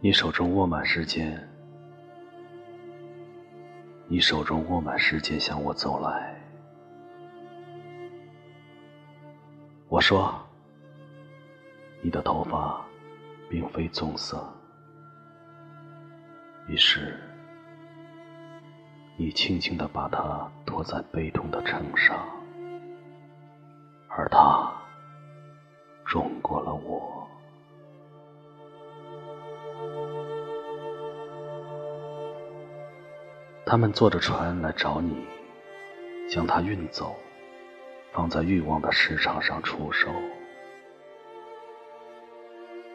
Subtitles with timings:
[0.00, 1.36] 你手中握满时间，
[4.06, 6.40] 你手中握满时间向我走来。
[9.88, 10.32] 我说，
[12.00, 12.80] 你的头发
[13.50, 14.48] 并非棕色。
[16.68, 17.18] 于是，
[19.16, 22.24] 你轻轻地把它托在悲痛的秤上，
[24.06, 24.72] 而它
[26.04, 27.17] 重过了我。
[33.70, 35.26] 他们坐着船来找你，
[36.26, 37.14] 将它运走，
[38.14, 40.08] 放在欲望的市场上出售。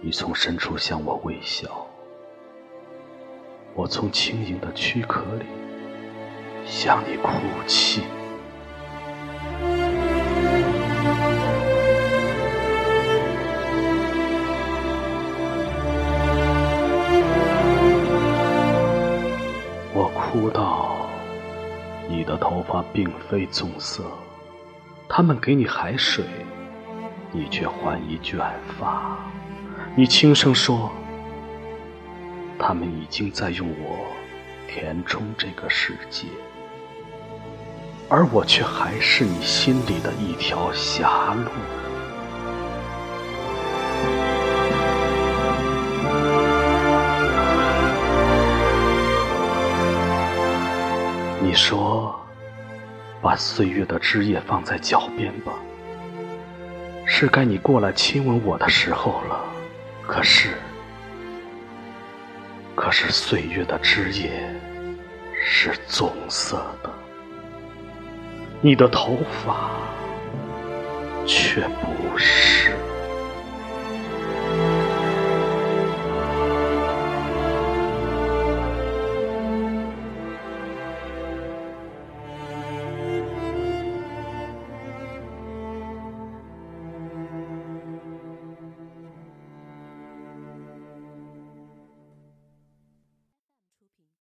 [0.00, 1.86] 你从深处向我微笑，
[3.74, 5.46] 我从轻盈的躯壳里
[6.66, 7.30] 向你哭
[7.68, 8.02] 泣。
[20.38, 21.08] 哭道
[22.10, 24.04] ：“你的头发并非棕色，
[25.08, 26.26] 他们给你海水，
[27.32, 28.38] 你却还以卷
[28.78, 29.16] 发。
[29.94, 30.92] 你轻声说：
[32.58, 33.96] 他们已经在用我
[34.68, 36.26] 填充这个世界，
[38.10, 41.50] 而我却还是你心里的一条狭路。”
[51.38, 52.18] 你说
[53.20, 55.52] ：“把岁月的枝叶放在脚边吧，
[57.04, 59.44] 是该你过来亲吻我的时候了。
[60.06, 60.54] 可是，
[62.74, 64.30] 可是岁月的枝叶
[65.44, 66.90] 是棕色的，
[68.60, 69.70] 你的头发
[71.26, 72.74] 却不是。”